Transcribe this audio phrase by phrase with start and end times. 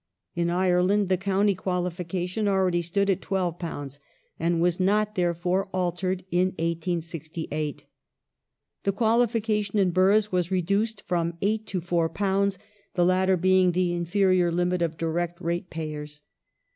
[0.33, 3.99] In Ireland the county qualification already stood at £12,
[4.39, 7.85] and was not, therefore, altered in 1868;
[8.81, 12.57] the qualification in boroughs was reduced from £8 to £4,
[12.95, 16.23] the latter being the inferior limit of direct ratepayers.